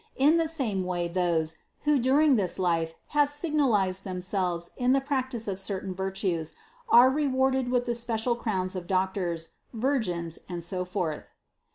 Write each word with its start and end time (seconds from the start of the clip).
In 0.15 0.37
the 0.37 0.47
same 0.47 0.83
way 0.83 1.07
those, 1.07 1.57
who 1.83 1.99
during 1.99 2.35
this 2.35 2.57
life 2.57 2.95
have 3.09 3.29
signalized 3.29 4.03
themselves 4.03 4.71
in 4.75 4.93
the 4.93 4.99
practice 4.99 5.47
of 5.47 5.59
certain 5.59 5.93
virtues 5.93 6.55
are 6.89 7.11
rewarded 7.11 7.69
with 7.69 7.85
the 7.85 7.93
special 7.93 8.35
crowns 8.35 8.75
of 8.75 8.87
doctors, 8.87 9.49
virgins 9.73 10.39
and 10.49 10.63
so 10.63 10.85
forth. 10.85 11.25